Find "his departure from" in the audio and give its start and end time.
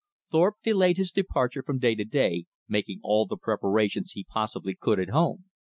0.97-1.77